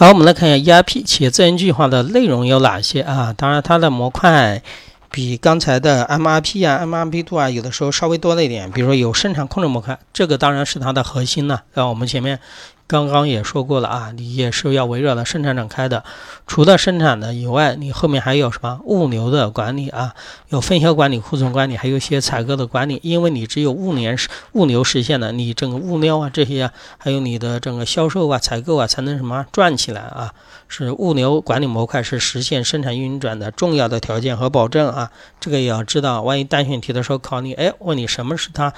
[0.00, 3.34] 好，我们来看一下 ERP 企业资源计划的内容有哪些啊？
[3.36, 4.62] 当然，它的模块
[5.10, 8.70] 比刚才的 MRP 啊、MRP2 啊，有的时候稍微多了一点。
[8.70, 11.64] 比如说有生产控制模块，这个当然是它的核心了。
[11.72, 12.38] 然后我们前面。
[12.88, 16.02] 刚刚也说过了啊，你也是要围绕着生产展开的。
[16.46, 20.14] 除了生产的以外，你后面还有什么物流的管理啊？
[20.48, 22.98] 有分销管理、库存管理，还有一些采购的管理。
[23.02, 24.18] 因为你只有物联
[24.52, 30.32] 物流实现了，你整个物料啊这些啊，还有你的整个销售啊、采购啊，才能什么转起来啊？
[30.66, 35.10] 是物流管理模块是实现生产运转的重要的条件和保证啊。
[35.38, 38.72] 这个也要知道，万一单选题的时候考你，哎，问你什么是它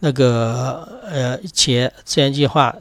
[0.00, 2.76] 那个呃企业资源计划？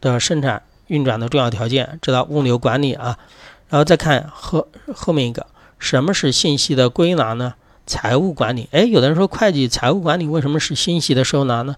[0.00, 3.18] 的生产运转的重要条件，知道物流管理啊，
[3.68, 5.46] 然后再看后后面一个，
[5.78, 7.54] 什么是信息的归纳呢？
[7.86, 11.74] 财务管理，哎，有的人说会计财务管理为什么是信息的收纳呢？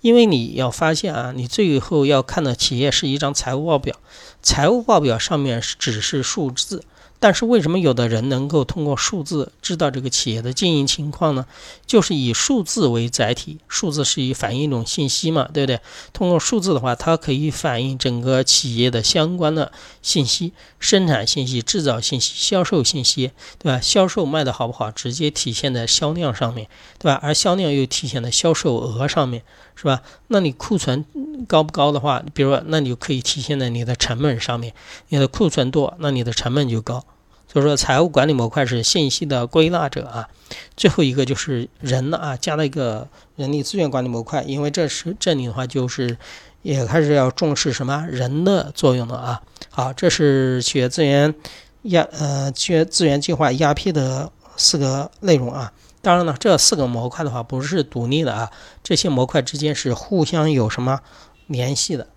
[0.00, 3.96] 因为你要发现啊，你最后要看的企业是一张财务报表，
[4.42, 6.84] 财务报表上面只是数字。
[7.20, 11.46] 但是为什么有的人能够通过数字知道这个企业的经营情况呢？
[11.84, 15.80] 就是以数字为载体，数字是以反映一种信息嘛，对不对？
[16.12, 23.80] 通过数字的话，它可以反映整个企业的相关的信息，生产信息、制造信息、销售信息，对吧？
[23.80, 26.68] 销售卖的好不好，直接体现在销量上面，
[27.00, 27.18] 对吧？
[27.20, 29.42] 而销量又体现在销售额上面，
[29.74, 30.02] 是吧？
[30.28, 31.04] 那你库存
[31.48, 34.72] 高不高的话，比如说，那你就可以体现在你的成本上面，
[35.08, 37.04] 你的库存多，那你的成本就高。
[37.50, 40.28] 所以说，财务管理模块是信息的归纳者啊。
[40.76, 46.18] 最后一个就是人了啊，加了一个人力资源管理模块，因为这是这里的话就是
[46.60, 49.42] 也开始要重视什么人的作用了啊。
[49.70, 51.34] 好，这是企业资源
[51.82, 55.72] 压呃企业资源计划 ERP 的四个内容啊。
[56.00, 58.50] 当然了，这四个模块的话不是独立的啊，
[58.82, 61.00] 这些模块之间是互相有什么
[61.46, 62.08] 联系的。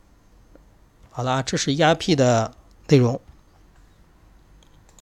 [1.09, 2.53] 好了，这是 ERP 的
[2.87, 3.19] 内容。